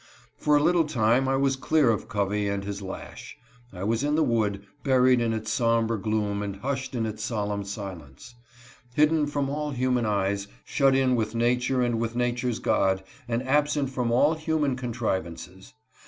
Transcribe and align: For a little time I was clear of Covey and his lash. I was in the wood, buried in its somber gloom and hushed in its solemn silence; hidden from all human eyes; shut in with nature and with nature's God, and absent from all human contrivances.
For 0.35 0.55
a 0.57 0.63
little 0.63 0.85
time 0.85 1.27
I 1.27 1.35
was 1.35 1.55
clear 1.55 1.91
of 1.91 2.09
Covey 2.09 2.47
and 2.47 2.63
his 2.63 2.81
lash. 2.81 3.37
I 3.71 3.83
was 3.83 4.03
in 4.03 4.15
the 4.15 4.23
wood, 4.23 4.63
buried 4.83 5.21
in 5.21 5.31
its 5.31 5.51
somber 5.51 5.95
gloom 5.95 6.41
and 6.41 6.55
hushed 6.55 6.95
in 6.95 7.05
its 7.05 7.23
solemn 7.23 7.63
silence; 7.63 8.33
hidden 8.95 9.27
from 9.27 9.47
all 9.47 9.69
human 9.69 10.07
eyes; 10.07 10.47
shut 10.65 10.95
in 10.95 11.15
with 11.15 11.35
nature 11.35 11.83
and 11.83 11.99
with 11.99 12.15
nature's 12.15 12.57
God, 12.57 13.03
and 13.27 13.43
absent 13.47 13.91
from 13.91 14.11
all 14.11 14.33
human 14.33 14.75
contrivances. 14.75 15.73